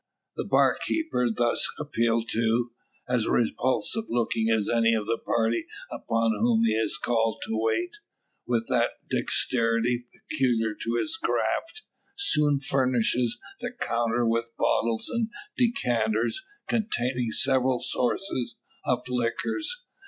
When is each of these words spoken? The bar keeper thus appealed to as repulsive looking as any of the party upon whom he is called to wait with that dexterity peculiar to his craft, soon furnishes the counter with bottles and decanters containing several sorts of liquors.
The 0.35 0.45
bar 0.49 0.79
keeper 0.81 1.29
thus 1.31 1.69
appealed 1.77 2.27
to 2.29 2.71
as 3.07 3.27
repulsive 3.27 4.05
looking 4.09 4.49
as 4.49 4.67
any 4.67 4.95
of 4.95 5.05
the 5.05 5.19
party 5.23 5.67
upon 5.91 6.31
whom 6.39 6.63
he 6.63 6.73
is 6.73 6.97
called 6.97 7.43
to 7.43 7.51
wait 7.55 7.97
with 8.47 8.67
that 8.69 8.93
dexterity 9.11 10.07
peculiar 10.11 10.73
to 10.73 10.95
his 10.95 11.17
craft, 11.17 11.83
soon 12.17 12.59
furnishes 12.59 13.37
the 13.59 13.71
counter 13.73 14.25
with 14.25 14.49
bottles 14.57 15.07
and 15.07 15.29
decanters 15.55 16.41
containing 16.67 17.29
several 17.29 17.79
sorts 17.79 18.27
of 18.85 19.03
liquors. 19.07 19.83